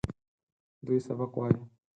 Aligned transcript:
دوی 0.85 0.99
سبق 1.07 1.31
وايي. 1.37 1.59